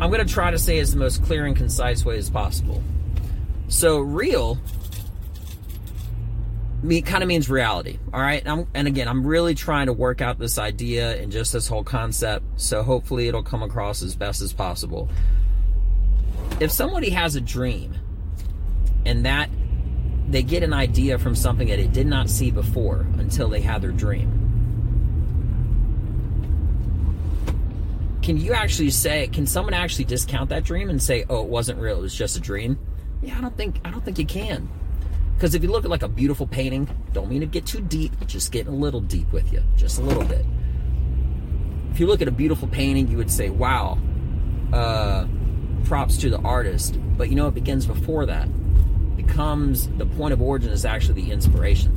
I'm 0.00 0.10
going 0.10 0.26
to 0.26 0.32
try 0.32 0.50
to 0.50 0.58
say 0.58 0.78
as 0.78 0.92
the 0.92 0.98
most 0.98 1.22
clear 1.22 1.44
and 1.44 1.54
concise 1.54 2.02
way 2.02 2.16
as 2.16 2.30
possible. 2.30 2.82
So, 3.68 3.98
real 3.98 4.58
me 6.82 7.02
kind 7.02 7.22
of 7.22 7.28
means 7.28 7.50
reality, 7.50 7.98
all 8.14 8.20
right? 8.22 8.42
And, 8.46 8.66
and 8.72 8.88
again, 8.88 9.06
I'm 9.06 9.26
really 9.26 9.54
trying 9.54 9.88
to 9.88 9.92
work 9.92 10.22
out 10.22 10.38
this 10.38 10.56
idea 10.56 11.20
and 11.20 11.30
just 11.30 11.52
this 11.52 11.68
whole 11.68 11.84
concept, 11.84 12.46
so 12.56 12.82
hopefully 12.82 13.28
it'll 13.28 13.42
come 13.42 13.62
across 13.62 14.02
as 14.02 14.16
best 14.16 14.40
as 14.40 14.54
possible. 14.54 15.10
If 16.58 16.70
somebody 16.70 17.10
has 17.10 17.36
a 17.36 17.40
dream 17.42 17.94
and 19.04 19.26
that 19.26 19.50
they 20.28 20.42
get 20.42 20.62
an 20.62 20.72
idea 20.72 21.18
from 21.18 21.34
something 21.34 21.68
that 21.68 21.76
they 21.76 21.86
did 21.86 22.06
not 22.06 22.28
see 22.28 22.50
before 22.50 23.06
until 23.18 23.48
they 23.48 23.60
had 23.60 23.82
their 23.82 23.92
dream. 23.92 24.42
Can 28.22 28.36
you 28.36 28.52
actually 28.52 28.90
say 28.90 29.28
can 29.28 29.46
someone 29.46 29.72
actually 29.72 30.06
discount 30.06 30.50
that 30.50 30.64
dream 30.64 30.90
and 30.90 31.00
say 31.00 31.24
oh 31.30 31.42
it 31.42 31.48
wasn't 31.48 31.78
real 31.78 31.98
it 31.98 32.02
was 32.02 32.14
just 32.14 32.36
a 32.36 32.40
dream? 32.40 32.76
Yeah 33.22 33.38
i 33.38 33.40
don't 33.40 33.56
think 33.56 33.80
i 33.84 33.90
don't 33.90 34.04
think 34.04 34.18
you 34.18 34.26
can. 34.26 34.68
Because 35.36 35.54
if 35.54 35.62
you 35.62 35.70
look 35.70 35.84
at 35.84 35.90
like 35.90 36.02
a 36.02 36.08
beautiful 36.08 36.46
painting 36.46 36.88
don't 37.12 37.28
mean 37.28 37.40
to 37.40 37.46
get 37.46 37.66
too 37.66 37.80
deep 37.80 38.12
just 38.26 38.50
getting 38.50 38.72
a 38.72 38.76
little 38.76 39.00
deep 39.00 39.32
with 39.32 39.52
you 39.52 39.62
just 39.76 40.00
a 40.00 40.02
little 40.02 40.24
bit. 40.24 40.44
If 41.92 42.00
you 42.00 42.08
look 42.08 42.20
at 42.20 42.26
a 42.26 42.32
beautiful 42.32 42.66
painting 42.66 43.06
you 43.06 43.16
would 43.16 43.30
say 43.30 43.48
wow 43.48 43.96
uh, 44.72 45.28
props 45.84 46.16
to 46.18 46.28
the 46.28 46.40
artist. 46.40 46.98
But 47.16 47.28
you 47.28 47.36
know 47.36 47.46
it 47.46 47.54
begins 47.54 47.86
before 47.86 48.26
that 48.26 48.48
becomes 49.26 49.88
the 49.98 50.06
point 50.06 50.32
of 50.32 50.40
origin 50.40 50.70
is 50.70 50.84
actually 50.84 51.22
the 51.22 51.30
inspiration. 51.30 51.92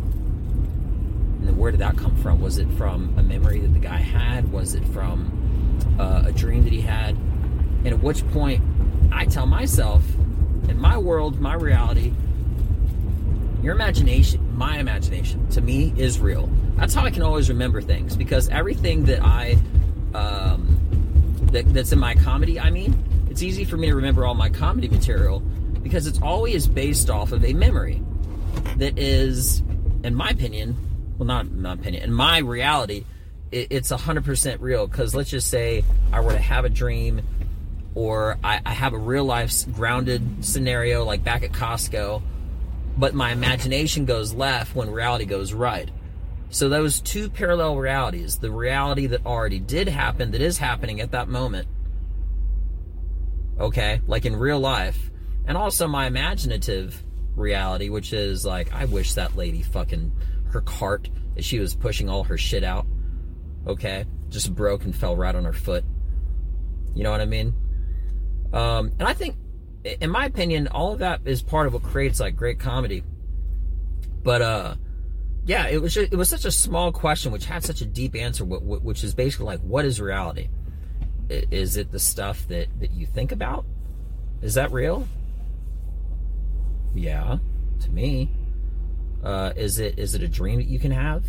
And 1.40 1.48
then 1.48 1.58
where 1.58 1.72
did 1.72 1.80
that 1.80 1.98
come 1.98 2.16
from? 2.18 2.42
Was 2.42 2.58
it 2.58 2.70
from 2.72 3.14
a 3.18 3.24
memory 3.24 3.60
that 3.60 3.74
the 3.74 3.80
guy 3.80 3.98
had? 3.98 4.52
Was 4.52 4.76
it 4.76 4.84
from 4.90 5.40
uh, 6.00 6.24
a 6.26 6.32
dream 6.32 6.64
that 6.64 6.74
he 6.74 6.82
had, 6.82 7.16
and 7.16 7.88
at 7.88 8.00
which 8.00 8.28
point 8.30 8.64
I 9.12 9.26
tell 9.26 9.46
myself, 9.46 10.04
in 10.68 10.80
my 10.80 10.98
world, 10.98 11.40
my 11.40 11.56
reality, 11.56 12.14
your 13.62 13.74
imagination, 13.74 14.58
my 14.58 14.78
imagination, 14.78 15.48
to 15.50 15.62
me 15.62 15.94
is 15.98 16.20
real. 16.20 16.50
That's 16.76 16.94
how 16.94 17.04
I 17.04 17.12
can 17.12 17.24
always 17.24 17.50
remember 17.50 17.82
things 17.82 18.16
because 18.16 18.48
everything 18.50 19.06
that 19.06 19.22
I 19.24 19.58
um, 20.14 20.78
that, 21.52 21.74
that's 21.74 21.92
in 21.92 22.00
my 22.00 22.16
comedy, 22.16 22.60
I 22.60 22.70
mean, 22.70 23.28
it's 23.30 23.44
easy 23.44 23.66
for 23.66 23.78
me 23.78 23.88
to 23.88 23.96
remember 23.96 24.26
all 24.26 24.34
my 24.34 24.50
comedy 24.50 24.88
material 24.88 25.44
because 25.90 26.06
it's 26.06 26.22
always 26.22 26.68
based 26.68 27.10
off 27.10 27.32
of 27.32 27.44
a 27.44 27.52
memory 27.52 28.00
that 28.78 29.00
is, 29.00 29.62
in 30.04 30.14
my 30.14 30.30
opinion, 30.30 30.78
well, 31.18 31.26
not 31.26 31.48
in 31.48 31.64
my 31.64 31.74
opinion, 31.74 32.04
in 32.04 32.14
my 32.14 32.38
reality, 32.38 33.06
it, 33.52 33.68
it's 33.72 33.92
100% 33.92 34.58
real 34.60 34.86
because 34.86 35.16
let's 35.16 35.32
just 35.32 35.48
say 35.48 35.84
I 36.14 36.20
were 36.20 36.34
to 36.34 36.38
have 36.38 36.64
a 36.64 36.70
dream 36.70 37.24
or 37.96 38.38
I, 38.44 38.62
I 38.64 38.72
have 38.72 38.94
a 38.94 39.00
real 39.00 39.26
life 39.26 39.66
grounded 39.74 40.46
scenario 40.46 41.04
like 41.04 41.24
back 41.24 41.42
at 41.42 41.54
Costco, 41.54 42.22
but 42.96 43.16
my 43.16 43.32
imagination 43.32 44.06
goes 44.06 44.32
left 44.32 44.76
when 44.76 44.92
reality 44.92 45.26
goes 45.26 45.54
right. 45.54 45.90
So 46.52 46.70
those 46.70 47.02
two 47.02 47.32
parallel 47.32 47.78
realities, 47.78 48.38
the 48.38 48.52
reality 48.52 49.08
that 49.08 49.26
already 49.26 49.60
did 49.60 49.88
happen, 49.88 50.32
that 50.32 50.42
is 50.42 50.60
happening 50.60 51.02
at 51.02 51.12
that 51.12 51.30
moment, 51.30 51.68
okay, 53.60 54.02
like 54.06 54.26
in 54.26 54.36
real 54.36 54.60
life, 54.60 55.10
and 55.50 55.58
also 55.58 55.88
my 55.88 56.06
imaginative 56.06 57.04
reality, 57.36 57.90
which 57.90 58.14
is 58.14 58.46
like, 58.46 58.72
I 58.72 58.86
wish 58.86 59.14
that 59.14 59.36
lady 59.36 59.64
fucking, 59.64 60.12
her 60.52 60.62
cart 60.62 61.10
that 61.34 61.44
she 61.44 61.58
was 61.58 61.74
pushing 61.74 62.08
all 62.08 62.24
her 62.24 62.38
shit 62.38 62.64
out, 62.64 62.86
okay, 63.66 64.06
just 64.30 64.54
broke 64.54 64.86
and 64.86 64.96
fell 64.96 65.18
right 65.18 65.34
on 65.34 65.46
her 65.46 65.54
foot. 65.54 65.84
You 66.94 67.04
know 67.04 67.10
what 67.10 67.20
I 67.20 67.26
mean? 67.26 67.56
Um, 68.54 68.92
and 69.00 69.08
I 69.08 69.14
think, 69.14 69.38
in 69.84 70.12
my 70.12 70.26
opinion, 70.26 70.68
all 70.68 70.94
of 70.94 71.00
that 71.00 71.22
is 71.26 71.42
part 71.42 71.66
of 71.66 71.74
what 71.74 71.82
creates 71.82 72.20
like 72.20 72.36
great 72.36 72.60
comedy. 72.60 73.04
But, 74.22 74.44
uh, 74.44 74.76
yeah, 75.46 75.68
it 75.68 75.82
was 75.82 75.96
just, 75.96 76.14
it 76.14 76.16
was 76.16 76.30
such 76.30 76.46
a 76.46 76.52
small 76.52 76.92
question, 76.92 77.32
which 77.32 77.46
had 77.46 77.64
such 77.64 77.82
a 77.82 77.86
deep 77.86 78.16
answer, 78.16 78.46
which 78.46 79.04
is 79.04 79.16
basically 79.16 79.48
like, 79.48 79.62
what 79.62 79.84
is 79.84 80.00
reality? 80.00 80.50
Is 81.28 81.76
it 81.76 81.92
the 81.92 82.00
stuff 82.00 82.48
that 82.50 82.68
that 82.80 82.92
you 82.92 83.08
think 83.08 83.32
about? 83.32 83.66
Is 84.44 84.54
that 84.54 84.72
real? 84.72 85.08
Yeah, 86.94 87.38
to 87.82 87.90
me. 87.92 88.32
Uh, 89.24 89.52
is 89.56 89.80
it 89.80 90.00
is 90.00 90.16
it 90.16 90.24
a 90.24 90.28
dream 90.28 90.58
that 90.58 90.68
you 90.68 90.80
can 90.80 90.92
have? 90.92 91.26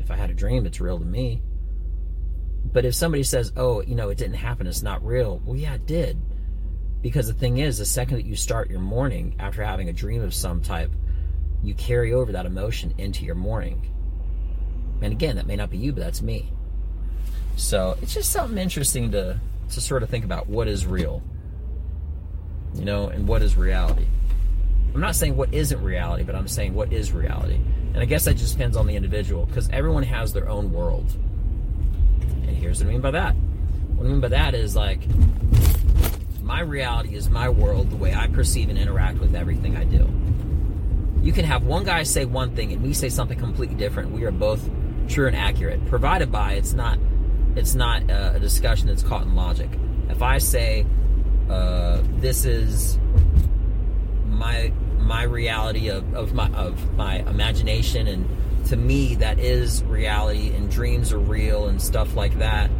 If 0.00 0.10
I 0.10 0.16
had 0.16 0.30
a 0.30 0.34
dream, 0.34 0.66
it's 0.66 0.80
real 0.80 0.98
to 0.98 1.04
me. 1.04 1.42
But 2.72 2.84
if 2.84 2.94
somebody 2.94 3.22
says, 3.24 3.52
"Oh, 3.56 3.82
you 3.82 3.94
know, 3.94 4.08
it 4.10 4.18
didn't 4.18 4.36
happen. 4.36 4.66
It's 4.66 4.82
not 4.82 5.04
real," 5.04 5.40
well, 5.44 5.56
yeah, 5.56 5.74
it 5.74 5.86
did. 5.86 6.20
Because 7.02 7.26
the 7.26 7.34
thing 7.34 7.58
is, 7.58 7.78
the 7.78 7.84
second 7.84 8.18
that 8.18 8.26
you 8.26 8.36
start 8.36 8.70
your 8.70 8.80
morning 8.80 9.34
after 9.40 9.64
having 9.64 9.88
a 9.88 9.92
dream 9.92 10.22
of 10.22 10.32
some 10.32 10.60
type, 10.60 10.92
you 11.62 11.74
carry 11.74 12.12
over 12.12 12.32
that 12.32 12.46
emotion 12.46 12.94
into 12.98 13.24
your 13.24 13.34
morning. 13.34 13.88
And 15.02 15.12
again, 15.12 15.34
that 15.36 15.46
may 15.46 15.56
not 15.56 15.70
be 15.70 15.78
you, 15.78 15.92
but 15.92 16.00
that's 16.00 16.22
me. 16.22 16.52
So 17.56 17.98
it's 18.00 18.14
just 18.14 18.30
something 18.30 18.58
interesting 18.58 19.10
to 19.12 19.40
to 19.70 19.80
sort 19.80 20.02
of 20.02 20.10
think 20.10 20.24
about 20.24 20.48
what 20.48 20.68
is 20.68 20.86
real, 20.86 21.22
you 22.74 22.84
know, 22.84 23.08
and 23.08 23.26
what 23.26 23.42
is 23.42 23.56
reality. 23.56 24.06
I'm 24.94 25.00
not 25.00 25.16
saying 25.16 25.36
what 25.36 25.52
isn't 25.54 25.82
reality, 25.82 26.22
but 26.22 26.34
I'm 26.34 26.48
saying 26.48 26.74
what 26.74 26.92
is 26.92 27.12
reality. 27.12 27.60
And 27.94 27.98
I 27.98 28.04
guess 28.04 28.24
that 28.26 28.34
just 28.34 28.54
depends 28.54 28.76
on 28.76 28.86
the 28.86 28.94
individual 28.94 29.46
because 29.46 29.68
everyone 29.70 30.02
has 30.02 30.32
their 30.32 30.48
own 30.48 30.72
world. 30.72 31.10
And 32.42 32.50
here's 32.50 32.80
what 32.80 32.88
I 32.88 32.92
mean 32.92 33.00
by 33.00 33.12
that. 33.12 33.34
What 33.94 34.06
I 34.06 34.10
mean 34.10 34.20
by 34.20 34.28
that 34.28 34.54
is 34.54 34.76
like 34.76 35.00
my 36.42 36.60
reality 36.60 37.14
is 37.14 37.30
my 37.30 37.48
world, 37.48 37.90
the 37.90 37.96
way 37.96 38.14
I 38.14 38.26
perceive 38.26 38.68
and 38.68 38.78
interact 38.78 39.18
with 39.18 39.34
everything 39.34 39.76
I 39.76 39.84
do. 39.84 40.10
You 41.22 41.32
can 41.32 41.44
have 41.44 41.64
one 41.64 41.84
guy 41.84 42.02
say 42.02 42.24
one 42.24 42.54
thing 42.54 42.72
and 42.72 42.82
me 42.82 42.92
say 42.92 43.08
something 43.08 43.38
completely 43.38 43.76
different. 43.76 44.10
We 44.10 44.24
are 44.24 44.30
both 44.30 44.68
true 45.08 45.26
and 45.26 45.36
accurate, 45.36 45.84
provided 45.86 46.30
by 46.32 46.54
it's 46.54 46.72
not 46.72 46.98
it's 47.54 47.74
not 47.74 48.02
a 48.08 48.38
discussion 48.40 48.88
that's 48.88 49.02
caught 49.02 49.22
in 49.22 49.34
logic. 49.34 49.70
If 50.08 50.22
I 50.22 50.38
say 50.38 50.86
uh, 51.48 52.02
this 52.16 52.44
is 52.44 52.98
my 54.26 54.72
my 55.02 55.22
reality 55.22 55.88
of, 55.88 56.14
of 56.14 56.34
my 56.34 56.48
of 56.50 56.94
my 56.94 57.16
imagination. 57.16 58.06
And 58.06 58.66
to 58.66 58.76
me 58.76 59.16
that 59.16 59.38
is 59.38 59.82
reality 59.84 60.54
and 60.54 60.70
dreams 60.70 61.12
are 61.12 61.18
real 61.18 61.66
and 61.66 61.80
stuff 61.80 62.14
like 62.14 62.38
that. 62.38 62.70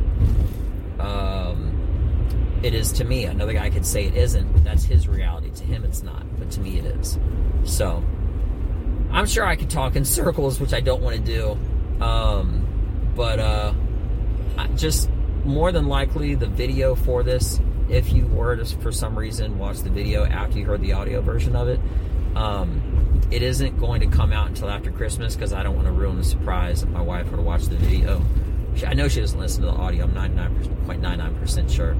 Um, 0.99 2.61
it 2.63 2.75
is 2.75 2.93
to 2.93 3.05
me. 3.05 3.25
Another 3.25 3.53
guy 3.53 3.71
could 3.71 3.87
say 3.87 4.07
it 4.07 4.15
isn't. 4.15 4.65
That's 4.65 4.85
his 4.85 5.09
reality. 5.09 5.51
To 5.51 5.65
him 5.65 5.85
it's 5.85 6.03
not. 6.03 6.25
But 6.39 6.51
to 6.53 6.61
me 6.61 6.79
it 6.79 6.85
is. 6.85 7.19
So 7.65 8.03
i'm 9.11 9.27
sure 9.27 9.45
i 9.45 9.55
could 9.55 9.69
talk 9.69 9.95
in 9.95 10.07
circles 10.07 10.59
which 10.59 10.73
i 10.73 10.81
don't 10.81 11.03
want 11.03 11.17
to 11.17 11.23
do. 11.23 11.59
Um, 12.03 13.13
but 13.15 13.39
uh, 13.39 13.75
just 14.75 15.11
more 15.45 15.73
than 15.73 15.87
likely 15.87 16.35
the 16.35 16.47
video 16.47 16.95
for 16.95 17.23
this 17.23 17.61
if 17.89 18.13
you 18.13 18.27
were 18.29 18.57
to 18.57 18.65
for 18.79 18.93
some 18.93 19.19
reason 19.19 19.59
watch 19.59 19.81
the 19.81 19.91
video 19.91 20.25
after 20.25 20.59
you 20.59 20.65
heard 20.65 20.81
the 20.81 20.93
audio 20.93 21.21
version 21.21 21.57
of 21.57 21.69
it 21.69 21.81
um, 22.37 23.21
it 23.31 23.43
isn't 23.43 23.79
going 23.79 24.01
to 24.01 24.07
come 24.07 24.33
out 24.33 24.49
until 24.49 24.69
after 24.69 24.91
christmas 24.91 25.35
because 25.35 25.53
i 25.53 25.63
don't 25.63 25.75
want 25.75 25.87
to 25.87 25.93
ruin 25.93 26.17
the 26.17 26.25
surprise 26.25 26.83
if 26.83 26.89
my 26.91 27.01
wife 27.01 27.31
were 27.31 27.37
to 27.37 27.43
watch 27.43 27.65
the 27.65 27.77
video. 27.77 28.23
I 28.87 28.95
know 28.95 29.07
she 29.09 29.21
doesn't 29.21 29.39
listen 29.39 29.63
to 29.63 29.69
the 29.69 29.75
audio 29.75 30.05
i'm 30.05 30.13
99.99% 30.13 31.71
sure. 31.71 31.95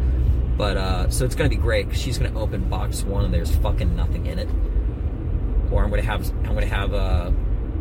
But 0.57 0.77
uh, 0.77 1.11
so 1.11 1.25
it's 1.25 1.35
going 1.35 1.51
to 1.51 1.55
be 1.55 1.61
great 1.61 1.87
because 1.87 2.01
she's 2.01 2.19
going 2.19 2.33
to 2.33 2.39
open 2.39 2.69
box 2.69 3.03
one 3.03 3.25
and 3.25 3.35
there's 3.35 3.55
fucking 3.57 3.95
nothing 3.97 4.27
in 4.27 4.39
it. 4.39 4.49
Or 5.71 5.83
i'm 5.83 5.91
going 5.91 6.03
to 6.03 6.07
have 6.07 6.29
i'm 6.45 6.55
going 6.55 6.69
to 6.69 6.75
have 6.75 6.95
uh, 6.95 7.31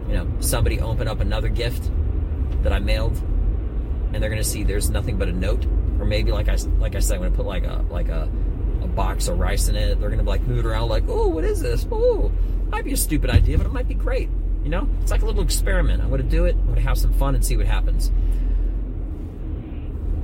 you 0.07 0.13
know 0.13 0.27
somebody 0.39 0.79
open 0.79 1.07
up 1.07 1.19
another 1.19 1.49
gift 1.49 1.89
that 2.63 2.73
i 2.73 2.79
mailed 2.79 3.21
and 4.13 4.21
they're 4.21 4.29
gonna 4.29 4.43
see 4.43 4.63
there's 4.63 4.89
nothing 4.89 5.17
but 5.17 5.27
a 5.27 5.31
note, 5.31 5.65
or 5.99 6.05
maybe 6.05 6.31
like 6.31 6.49
I 6.49 6.55
like 6.79 6.95
I 6.95 6.99
said, 6.99 7.15
I'm 7.15 7.23
gonna 7.23 7.35
put 7.35 7.45
like 7.45 7.63
a 7.65 7.85
like 7.89 8.09
a, 8.09 8.29
a 8.81 8.87
box 8.87 9.27
of 9.27 9.39
rice 9.39 9.67
in 9.67 9.75
it. 9.75 9.99
They're 9.99 10.09
gonna 10.09 10.23
like 10.23 10.41
move 10.41 10.59
it 10.59 10.65
around 10.65 10.89
like, 10.89 11.03
oh, 11.07 11.27
what 11.27 11.43
is 11.43 11.61
this? 11.61 11.85
Oh, 11.91 12.31
might 12.69 12.85
be 12.85 12.93
a 12.93 12.97
stupid 12.97 13.29
idea, 13.29 13.57
but 13.57 13.67
it 13.67 13.73
might 13.73 13.87
be 13.87 13.93
great. 13.93 14.29
You 14.63 14.69
know, 14.69 14.87
it's 15.01 15.11
like 15.11 15.21
a 15.21 15.25
little 15.25 15.43
experiment. 15.43 16.01
I'm 16.01 16.09
gonna 16.09 16.23
do 16.23 16.45
it. 16.45 16.55
I'm 16.55 16.67
gonna 16.67 16.81
have 16.81 16.97
some 16.97 17.13
fun 17.13 17.35
and 17.35 17.45
see 17.45 17.57
what 17.57 17.65
happens. 17.65 18.11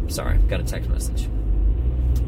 Sorry, 0.08 0.36
I 0.36 0.38
got 0.38 0.60
a 0.60 0.64
text 0.64 0.90
message. 0.90 1.28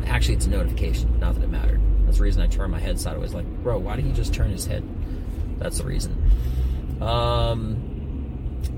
Actually, 0.06 0.36
it's 0.36 0.46
a 0.46 0.50
notification. 0.50 1.20
Not 1.20 1.36
that 1.36 1.44
it 1.44 1.50
mattered. 1.50 1.80
That's 2.06 2.18
the 2.18 2.24
reason 2.24 2.42
I 2.42 2.48
turned 2.48 2.72
my 2.72 2.80
head 2.80 3.00
sideways. 3.00 3.34
Like, 3.34 3.46
bro, 3.64 3.78
why 3.78 3.96
did 3.96 4.06
he 4.06 4.12
just 4.12 4.34
turn 4.34 4.50
his 4.50 4.66
head? 4.66 4.84
That's 5.60 5.78
the 5.78 5.86
reason. 5.86 7.02
Um, 7.02 7.76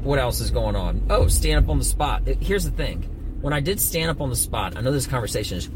what 0.04 0.20
else 0.20 0.42
is 0.42 0.52
going 0.52 0.76
on? 0.76 1.04
Oh, 1.10 1.28
stand 1.28 1.64
up 1.64 1.70
on 1.70 1.80
the 1.80 1.86
spot. 1.86 2.28
Here's 2.42 2.66
the 2.66 2.72
thing. 2.72 3.04
When 3.42 3.54
I 3.54 3.60
did 3.60 3.80
stand 3.80 4.12
up 4.12 4.22
on 4.22 4.30
the 4.30 4.36
spot, 4.36 4.78
I 4.78 4.82
know 4.82 4.92
this 4.92 5.08
conversation 5.08 5.58
is 5.58 5.70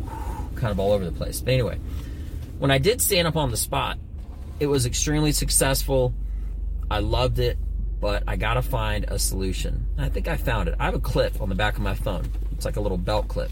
kind 0.55 0.71
of 0.71 0.79
all 0.79 0.91
over 0.91 1.05
the 1.05 1.11
place. 1.11 1.41
But 1.41 1.53
anyway, 1.53 1.79
when 2.59 2.71
I 2.71 2.77
did 2.77 3.01
stand 3.01 3.27
up 3.27 3.35
on 3.35 3.51
the 3.51 3.57
spot, 3.57 3.97
it 4.59 4.67
was 4.67 4.85
extremely 4.85 5.31
successful. 5.31 6.13
I 6.89 6.99
loved 6.99 7.39
it, 7.39 7.57
but 7.99 8.23
I 8.27 8.35
got 8.35 8.55
to 8.55 8.61
find 8.61 9.05
a 9.05 9.19
solution. 9.19 9.87
I 9.97 10.09
think 10.09 10.27
I 10.27 10.37
found 10.37 10.69
it. 10.69 10.75
I 10.79 10.85
have 10.85 10.95
a 10.95 10.99
clip 10.99 11.41
on 11.41 11.49
the 11.49 11.55
back 11.55 11.75
of 11.75 11.81
my 11.81 11.95
phone. 11.95 12.29
It's 12.53 12.65
like 12.65 12.77
a 12.77 12.81
little 12.81 12.97
belt 12.97 13.27
clip. 13.27 13.51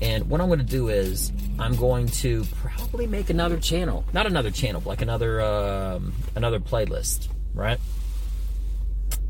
And 0.00 0.28
what 0.28 0.40
I'm 0.40 0.48
going 0.48 0.58
to 0.58 0.64
do 0.64 0.88
is 0.88 1.30
I'm 1.58 1.76
going 1.76 2.08
to 2.08 2.44
probably 2.56 3.06
make 3.06 3.30
another 3.30 3.58
channel, 3.58 4.04
not 4.12 4.26
another 4.26 4.50
channel, 4.50 4.82
like 4.84 5.00
another 5.00 5.40
um, 5.40 6.12
another 6.34 6.58
playlist, 6.58 7.28
right? 7.54 7.78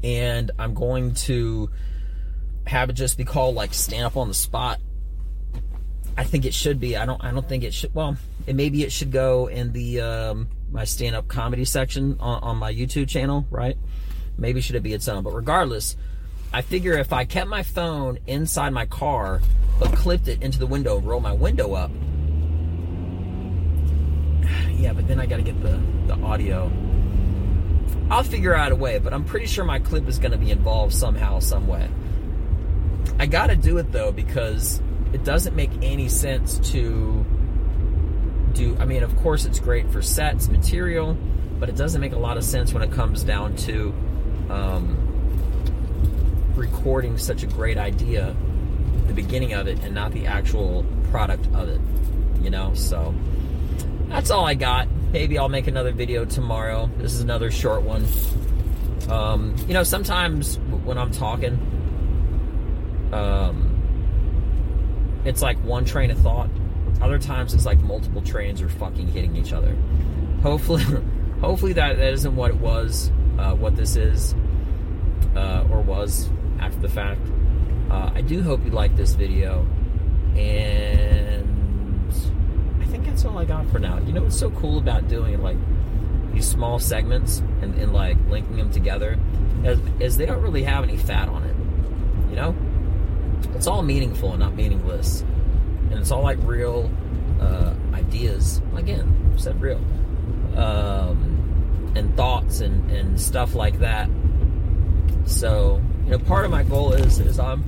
and 0.02 0.50
I'm 0.58 0.74
going 0.74 1.14
to 1.14 1.70
have 2.66 2.90
it 2.90 2.94
just 2.94 3.18
be 3.18 3.24
called 3.24 3.54
like 3.54 3.74
stand 3.74 4.04
up 4.04 4.16
on 4.16 4.28
the 4.28 4.34
spot. 4.34 4.80
I 6.16 6.24
think 6.24 6.44
it 6.44 6.54
should 6.54 6.78
be. 6.78 6.96
I 6.96 7.06
don't. 7.06 7.22
I 7.24 7.30
don't 7.30 7.48
think 7.48 7.64
it 7.64 7.72
should. 7.72 7.94
Well, 7.94 8.16
it, 8.46 8.54
maybe 8.54 8.82
it 8.82 8.92
should 8.92 9.10
go 9.10 9.48
in 9.48 9.72
the 9.72 10.00
um, 10.00 10.48
my 10.70 10.84
stand 10.84 11.16
up 11.16 11.28
comedy 11.28 11.64
section 11.64 12.18
on, 12.20 12.42
on 12.42 12.56
my 12.58 12.72
YouTube 12.72 13.08
channel, 13.08 13.46
right? 13.50 13.76
Maybe 14.36 14.60
should 14.60 14.76
it 14.76 14.82
be 14.82 14.92
its 14.92 15.08
own. 15.08 15.22
But 15.22 15.32
regardless, 15.32 15.96
I 16.52 16.62
figure 16.62 16.94
if 16.94 17.12
I 17.12 17.24
kept 17.24 17.48
my 17.48 17.62
phone 17.62 18.18
inside 18.26 18.70
my 18.70 18.86
car 18.86 19.40
but 19.78 19.94
clipped 19.96 20.28
it 20.28 20.42
into 20.42 20.58
the 20.58 20.66
window 20.66 20.98
roll 20.98 21.20
my 21.20 21.32
window 21.32 21.74
up, 21.74 21.90
yeah. 24.70 24.92
But 24.92 25.08
then 25.08 25.18
I 25.18 25.26
got 25.26 25.36
to 25.36 25.42
get 25.42 25.60
the 25.62 25.80
the 26.06 26.14
audio 26.22 26.70
I'll 28.10 28.22
figure 28.22 28.54
out 28.54 28.72
a 28.72 28.76
way, 28.76 28.98
but 28.98 29.14
I'm 29.14 29.24
pretty 29.24 29.46
sure 29.46 29.64
my 29.64 29.78
clip 29.78 30.06
is 30.06 30.18
going 30.18 30.32
to 30.32 30.38
be 30.38 30.50
involved 30.50 30.92
somehow, 30.92 31.38
some 31.38 31.66
way. 31.66 31.88
I 33.18 33.24
got 33.24 33.46
to 33.46 33.56
do 33.56 33.78
it 33.78 33.90
though 33.90 34.12
because 34.12 34.82
it 35.12 35.24
doesn't 35.24 35.54
make 35.54 35.70
any 35.82 36.08
sense 36.08 36.58
to 36.70 37.24
do. 38.54 38.76
I 38.78 38.84
mean, 38.84 39.02
of 39.02 39.14
course, 39.16 39.44
it's 39.44 39.60
great 39.60 39.90
for 39.90 40.02
sets, 40.02 40.48
material, 40.48 41.16
but 41.58 41.68
it 41.68 41.76
doesn't 41.76 42.00
make 42.00 42.12
a 42.12 42.18
lot 42.18 42.36
of 42.36 42.44
sense 42.44 42.72
when 42.72 42.82
it 42.82 42.92
comes 42.92 43.22
down 43.22 43.56
to 43.56 43.94
um, 44.50 44.96
recording 46.54 47.18
such 47.18 47.42
a 47.42 47.46
great 47.46 47.78
idea, 47.78 48.34
the 49.06 49.14
beginning 49.14 49.52
of 49.54 49.66
it, 49.68 49.78
and 49.80 49.94
not 49.94 50.12
the 50.12 50.26
actual 50.26 50.84
product 51.10 51.46
of 51.54 51.68
it. 51.68 51.80
You 52.42 52.50
know, 52.50 52.74
so 52.74 53.14
that's 54.08 54.30
all 54.30 54.44
I 54.44 54.54
got. 54.54 54.88
Maybe 55.12 55.38
I'll 55.38 55.48
make 55.48 55.66
another 55.66 55.92
video 55.92 56.24
tomorrow. 56.24 56.90
This 56.98 57.12
is 57.14 57.20
another 57.20 57.50
short 57.50 57.82
one. 57.82 58.06
Um, 59.08 59.54
you 59.68 59.74
know, 59.74 59.82
sometimes 59.82 60.58
when 60.84 60.96
I'm 60.96 61.10
talking, 61.10 61.58
um, 63.12 63.71
it's 65.24 65.42
like 65.42 65.58
one 65.64 65.84
train 65.84 66.10
of 66.10 66.18
thought. 66.18 66.50
Other 67.00 67.18
times 67.18 67.54
it's 67.54 67.66
like 67.66 67.80
multiple 67.80 68.22
trains 68.22 68.62
are 68.62 68.68
fucking 68.68 69.08
hitting 69.08 69.36
each 69.36 69.52
other. 69.52 69.76
Hopefully, 70.42 70.84
hopefully 71.40 71.72
that, 71.74 71.96
that 71.96 72.12
isn't 72.12 72.34
what 72.34 72.50
it 72.50 72.56
was, 72.56 73.10
uh, 73.38 73.54
what 73.54 73.76
this 73.76 73.96
is, 73.96 74.34
uh, 75.36 75.64
or 75.70 75.80
was 75.80 76.28
after 76.60 76.78
the 76.80 76.88
fact. 76.88 77.20
Uh, 77.90 78.10
I 78.14 78.20
do 78.22 78.42
hope 78.42 78.64
you 78.64 78.70
like 78.70 78.96
this 78.96 79.14
video, 79.14 79.66
and 80.36 82.12
I 82.80 82.84
think 82.86 83.04
that's 83.04 83.24
all 83.24 83.38
I 83.38 83.44
got 83.44 83.66
for 83.68 83.78
now. 83.78 83.98
You 83.98 84.12
know 84.12 84.22
what's 84.22 84.38
so 84.38 84.50
cool 84.50 84.78
about 84.78 85.08
doing 85.08 85.42
like 85.42 85.58
these 86.32 86.48
small 86.48 86.78
segments 86.78 87.38
and, 87.60 87.74
and 87.74 87.92
like 87.92 88.16
linking 88.28 88.56
them 88.56 88.72
together 88.72 89.18
as, 89.64 89.78
as 90.00 90.16
they 90.16 90.26
don't 90.26 90.42
really 90.42 90.62
have 90.62 90.84
any 90.84 90.96
fat 90.96 91.28
on 91.28 91.41
it's 93.54 93.66
all 93.66 93.82
meaningful 93.82 94.30
and 94.30 94.40
not 94.40 94.54
meaningless, 94.54 95.20
and 95.90 95.94
it's 95.94 96.10
all 96.10 96.22
like 96.22 96.38
real 96.42 96.90
uh, 97.40 97.74
ideas. 97.92 98.60
Again, 98.76 99.34
said 99.36 99.60
real, 99.60 99.80
um, 100.56 101.92
and 101.94 102.16
thoughts 102.16 102.60
and 102.60 102.90
and 102.90 103.20
stuff 103.20 103.54
like 103.54 103.78
that. 103.80 104.08
So 105.24 105.82
you 106.04 106.10
know, 106.10 106.18
part 106.18 106.44
of 106.44 106.50
my 106.50 106.62
goal 106.62 106.92
is 106.92 107.18
is 107.18 107.38
I'm 107.38 107.64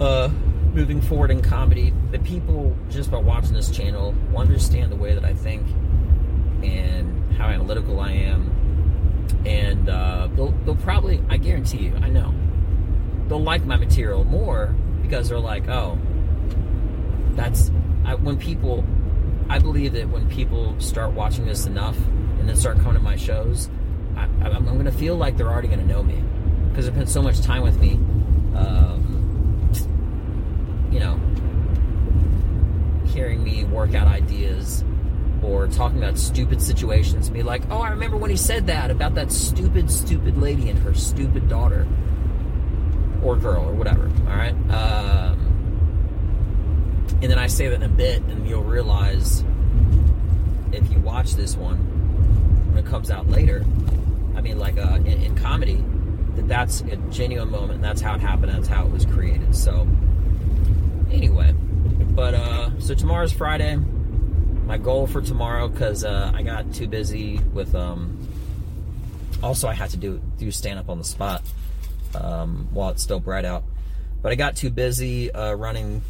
uh, 0.00 0.28
moving 0.74 1.00
forward 1.00 1.30
in 1.30 1.40
comedy 1.40 1.92
The 2.10 2.18
people 2.18 2.76
just 2.90 3.10
by 3.10 3.16
watching 3.16 3.54
this 3.54 3.70
channel 3.70 4.14
will 4.30 4.38
understand 4.38 4.92
the 4.92 4.96
way 4.96 5.14
that 5.14 5.24
I 5.24 5.32
think 5.32 5.66
and 6.62 7.32
how 7.34 7.48
analytical 7.48 8.00
I 8.00 8.12
am 8.12 8.56
and 9.44 9.88
uh, 9.88 10.28
they'll, 10.34 10.50
they'll 10.64 10.76
probably 10.76 11.22
i 11.28 11.36
guarantee 11.36 11.78
you 11.78 11.96
i 12.02 12.08
know 12.08 12.34
they'll 13.28 13.42
like 13.42 13.64
my 13.64 13.76
material 13.76 14.24
more 14.24 14.74
because 15.02 15.28
they're 15.28 15.38
like 15.38 15.68
oh 15.68 15.98
that's 17.32 17.70
I, 18.04 18.14
when 18.14 18.38
people 18.38 18.84
i 19.48 19.58
believe 19.58 19.92
that 19.92 20.08
when 20.08 20.28
people 20.28 20.78
start 20.80 21.12
watching 21.12 21.46
this 21.46 21.66
enough 21.66 21.96
and 21.96 22.48
then 22.48 22.56
start 22.56 22.78
coming 22.78 22.94
to 22.94 23.00
my 23.00 23.16
shows 23.16 23.68
I, 24.16 24.24
am 24.24 24.64
going 24.64 24.84
to 24.84 24.92
feel 24.92 25.16
like 25.16 25.36
they're 25.36 25.50
already 25.50 25.68
going 25.68 25.80
to 25.80 25.86
know 25.86 26.02
me 26.02 26.22
because 26.70 26.86
they've 26.86 26.94
spent 26.94 27.08
so 27.08 27.22
much 27.22 27.40
time 27.40 27.62
with 27.62 27.78
me 27.78 27.92
um, 28.56 29.70
you 30.90 31.00
know 31.00 31.20
hearing 33.06 33.42
me 33.42 33.64
work 33.64 33.94
out 33.94 34.06
ideas 34.06 34.84
or 35.42 35.66
talking 35.68 35.98
about 35.98 36.18
stupid 36.18 36.60
situations. 36.60 37.30
Be 37.30 37.42
like, 37.42 37.62
oh, 37.70 37.78
I 37.78 37.90
remember 37.90 38.16
when 38.16 38.30
he 38.30 38.36
said 38.36 38.66
that 38.66 38.90
about 38.90 39.14
that 39.14 39.30
stupid, 39.30 39.90
stupid 39.90 40.36
lady 40.36 40.68
and 40.68 40.78
her 40.80 40.92
stupid 40.92 41.48
daughter 41.48 41.86
or 43.26 43.36
girl 43.36 43.68
or 43.68 43.72
whatever. 43.72 44.10
All 44.28 44.36
right. 44.36 44.54
Um, 44.70 45.38
and 47.22 47.30
then 47.30 47.38
I 47.38 47.46
say 47.46 47.68
that 47.68 47.76
in 47.76 47.82
a 47.82 47.88
bit, 47.88 48.22
and 48.22 48.48
you'll 48.48 48.62
realize 48.62 49.44
if 50.72 50.90
you 50.90 50.98
watch 51.00 51.34
this 51.34 51.56
one 51.56 51.78
when 52.72 52.84
it 52.84 52.88
comes 52.88 53.10
out 53.10 53.28
later. 53.28 53.64
I 54.36 54.40
mean, 54.42 54.58
like 54.58 54.78
uh, 54.78 54.96
in, 55.04 55.22
in 55.22 55.34
comedy, 55.36 55.82
that 56.34 56.46
that's 56.46 56.82
a 56.82 56.96
genuine 57.10 57.50
moment. 57.50 57.82
that's 57.82 58.00
how 58.00 58.14
it 58.14 58.20
happened. 58.20 58.52
That's 58.52 58.68
how 58.68 58.84
it 58.84 58.92
was 58.92 59.06
created. 59.06 59.56
So 59.56 59.88
anyway, 61.10 61.52
but 61.52 62.34
uh, 62.34 62.78
so 62.78 62.94
tomorrow's 62.94 63.32
Friday 63.32 63.78
my 64.66 64.76
goal 64.78 65.06
for 65.06 65.22
tomorrow 65.22 65.68
because 65.68 66.04
uh, 66.04 66.32
I 66.34 66.42
got 66.42 66.74
too 66.74 66.88
busy 66.88 67.38
with. 67.54 67.74
Um, 67.74 68.18
also, 69.42 69.68
I 69.68 69.74
had 69.74 69.90
to 69.90 69.96
do 69.96 70.20
do 70.38 70.50
stand 70.50 70.78
up 70.78 70.88
on 70.88 70.98
the 70.98 71.04
spot 71.04 71.42
um, 72.20 72.68
while 72.72 72.90
it's 72.90 73.02
still 73.02 73.20
bright 73.20 73.44
out, 73.44 73.64
but 74.22 74.32
I 74.32 74.34
got 74.34 74.56
too 74.56 74.70
busy 74.70 75.30
uh, 75.30 75.54
running 75.54 76.02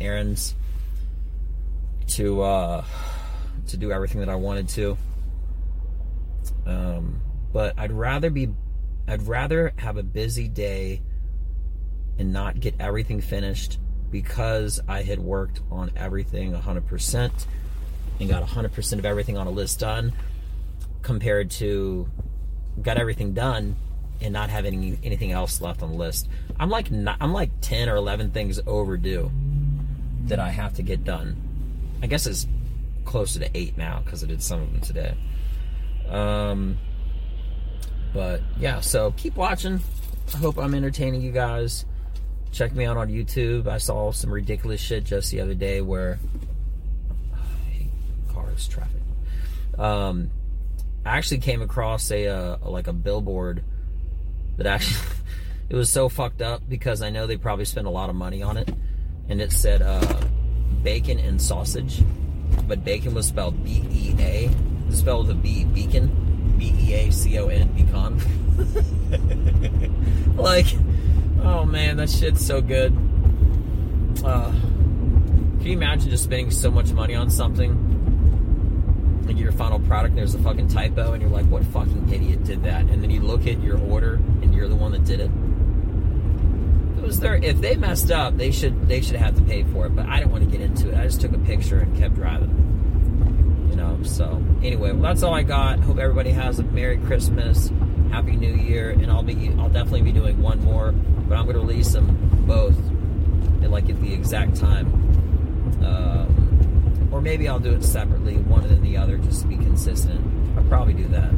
errands 0.00 0.54
to 2.08 2.42
uh, 2.42 2.84
to 3.68 3.76
do 3.76 3.92
everything 3.92 4.20
that 4.20 4.28
I 4.28 4.36
wanted 4.36 4.68
to. 4.70 4.96
Um, 6.66 7.20
but 7.52 7.74
I'd 7.78 7.92
rather 7.92 8.30
be 8.30 8.48
I'd 9.08 9.26
rather 9.26 9.72
have 9.76 9.96
a 9.96 10.02
busy 10.02 10.48
day 10.48 11.00
and 12.18 12.32
not 12.32 12.58
get 12.60 12.74
everything 12.80 13.20
finished 13.20 13.78
because 14.10 14.80
I 14.88 15.02
had 15.02 15.18
worked 15.18 15.60
on 15.70 15.92
everything 15.96 16.52
100% 16.52 17.46
and 18.18 18.28
got 18.28 18.42
100% 18.42 18.98
of 18.98 19.04
everything 19.04 19.36
on 19.36 19.46
a 19.46 19.50
list 19.50 19.80
done 19.80 20.12
compared 21.02 21.50
to 21.52 22.08
got 22.82 22.98
everything 22.98 23.32
done 23.32 23.76
and 24.20 24.32
not 24.32 24.50
having 24.50 24.98
anything 25.02 25.32
else 25.32 25.60
left 25.60 25.82
on 25.82 25.92
the 25.92 25.96
list. 25.96 26.28
I'm 26.58 26.70
like 26.70 26.88
I'm 26.90 27.32
like 27.32 27.50
10 27.60 27.88
or 27.88 27.96
11 27.96 28.30
things 28.30 28.60
overdue 28.66 29.30
that 30.24 30.38
I 30.38 30.50
have 30.50 30.74
to 30.74 30.82
get 30.82 31.04
done. 31.04 31.36
I 32.02 32.06
guess 32.06 32.26
it's 32.26 32.46
closer 33.04 33.40
to 33.40 33.50
8 33.56 33.76
now 33.76 34.02
cuz 34.06 34.24
I 34.24 34.26
did 34.26 34.42
some 34.42 34.62
of 34.62 34.72
them 34.72 34.80
today. 34.80 35.14
Um 36.08 36.78
but 38.12 38.40
yeah, 38.58 38.80
so 38.80 39.12
keep 39.12 39.36
watching. 39.36 39.80
I 40.34 40.38
hope 40.38 40.58
I'm 40.58 40.74
entertaining 40.74 41.20
you 41.20 41.32
guys. 41.32 41.84
Check 42.50 42.74
me 42.74 42.86
out 42.86 42.96
on 42.96 43.08
YouTube. 43.08 43.66
I 43.66 43.78
saw 43.78 44.10
some 44.12 44.30
ridiculous 44.30 44.80
shit 44.80 45.04
just 45.04 45.30
the 45.30 45.40
other 45.40 45.54
day 45.54 45.82
where 45.82 46.18
cars, 48.32 48.66
traffic. 48.66 49.02
Um, 49.78 50.30
I 51.04 51.18
actually 51.18 51.38
came 51.38 51.60
across 51.60 52.10
a, 52.10 52.26
uh, 52.26 52.56
a 52.62 52.70
like 52.70 52.88
a 52.88 52.92
billboard 52.92 53.62
that 54.56 54.66
actually 54.66 55.00
it 55.68 55.76
was 55.76 55.90
so 55.90 56.08
fucked 56.08 56.42
up 56.42 56.62
because 56.68 57.02
I 57.02 57.10
know 57.10 57.26
they 57.26 57.36
probably 57.36 57.64
spent 57.64 57.86
a 57.86 57.90
lot 57.90 58.10
of 58.10 58.16
money 58.16 58.42
on 58.42 58.56
it, 58.56 58.70
and 59.28 59.40
it 59.40 59.52
said 59.52 59.82
uh, 59.82 60.20
bacon 60.82 61.18
and 61.18 61.40
sausage, 61.40 62.02
but 62.66 62.84
bacon 62.84 63.14
was 63.14 63.26
spelled 63.26 63.62
B 63.64 63.84
E 63.90 64.14
A, 64.18 64.50
spelled 64.90 65.28
with 65.28 65.36
a 65.36 65.40
B, 65.40 65.64
beacon, 65.64 66.54
B 66.58 66.74
E 66.78 66.94
A 66.94 67.10
C 67.10 67.38
O 67.38 67.48
N, 67.48 67.68
beacon. 67.72 68.20
like, 70.36 70.66
oh 71.42 71.64
man, 71.64 71.96
that 71.98 72.10
shit's 72.10 72.44
so 72.44 72.60
good. 72.60 72.92
Uh, 74.24 74.50
can 74.50 75.66
you 75.66 75.72
imagine 75.72 76.10
just 76.10 76.24
spending 76.24 76.50
so 76.50 76.70
much 76.70 76.92
money 76.92 77.14
on 77.14 77.28
something 77.28 77.95
like 79.26 79.38
your 79.38 79.52
final 79.52 79.80
product 79.80 80.10
and 80.10 80.18
there's 80.18 80.34
a 80.34 80.38
fucking 80.38 80.68
typo 80.68 81.12
and 81.12 81.22
you're 81.22 81.30
like 81.30 81.46
what 81.46 81.64
fucking 81.66 82.12
idiot 82.12 82.44
did 82.44 82.62
that? 82.62 82.82
And 82.82 83.02
then 83.02 83.10
you 83.10 83.20
look 83.20 83.46
at 83.46 83.60
your 83.62 83.78
order 83.78 84.14
and 84.14 84.54
you're 84.54 84.68
the 84.68 84.76
one 84.76 84.92
that 84.92 85.04
did 85.04 85.20
it? 85.20 85.30
Was 87.02 87.22
if 87.22 87.60
they 87.60 87.76
messed 87.76 88.10
up 88.10 88.36
they 88.36 88.50
should 88.50 88.88
they 88.88 89.00
should 89.00 89.14
have 89.14 89.36
to 89.36 89.42
pay 89.42 89.62
for 89.62 89.86
it 89.86 89.94
but 89.94 90.06
i 90.06 90.18
didn't 90.18 90.32
want 90.32 90.42
to 90.42 90.50
get 90.50 90.60
into 90.60 90.90
it. 90.90 90.96
I 90.96 91.04
just 91.04 91.20
took 91.20 91.32
a 91.32 91.38
picture 91.38 91.78
and 91.78 91.96
kept 91.96 92.16
driving. 92.16 93.68
You 93.70 93.76
know 93.76 94.02
so 94.02 94.42
anyway 94.62 94.90
well 94.90 95.02
that's 95.02 95.22
all 95.22 95.32
i 95.32 95.42
got. 95.42 95.78
Hope 95.80 95.98
everybody 95.98 96.30
has 96.30 96.58
a 96.58 96.64
merry 96.64 96.98
christmas 96.98 97.70
happy 98.10 98.34
new 98.34 98.54
year 98.54 98.90
and 98.90 99.10
i'll 99.10 99.22
be 99.22 99.52
i'll 99.58 99.68
definitely 99.68 100.02
be 100.02 100.12
doing 100.12 100.40
one 100.40 100.62
more 100.64 100.92
but 100.92 101.36
i'm 101.36 101.44
going 101.44 101.54
to 101.54 101.60
release 101.60 101.92
them 101.92 102.16
both 102.46 102.76
at 103.62 103.70
like 103.70 103.88
at 103.88 104.00
the 104.00 104.12
exact 104.12 104.56
time 104.56 104.86
or 105.82 106.26
maybe 107.26 107.48
I'll 107.48 107.58
do 107.58 107.72
it 107.72 107.82
separately, 107.82 108.36
one 108.36 108.62
and 108.62 108.70
then 108.70 108.82
the 108.82 108.96
other, 108.96 109.18
just 109.18 109.42
to 109.42 109.48
be 109.48 109.56
consistent. 109.56 110.24
I'll 110.56 110.62
probably 110.64 110.94
do 110.94 111.08
that. 111.08 111.32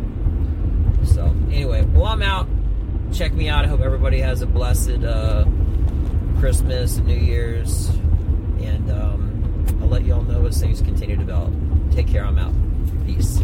So, 1.14 1.35
anyway, 1.51 1.83
well, 1.87 2.05
I'm 2.05 2.20
out. 2.20 2.46
Check 3.11 3.33
me 3.33 3.48
out. 3.48 3.64
I 3.64 3.68
hope 3.68 3.81
everybody 3.81 4.20
has 4.20 4.42
a 4.42 4.46
blessed 4.46 5.03
uh, 5.03 5.46
Christmas 6.40 6.98
and 6.98 7.07
New 7.07 7.16
Year's. 7.16 7.88
And 8.61 8.90
um, 8.90 9.64
I'll 9.81 9.88
let 9.88 10.05
you 10.05 10.12
all 10.12 10.22
know 10.22 10.44
as 10.44 10.61
things 10.61 10.83
continue 10.83 11.16
to 11.16 11.24
develop. 11.24 11.55
Take 11.92 12.07
care. 12.07 12.22
I'm 12.22 12.38
out. 12.38 12.53
Peace. 13.07 13.40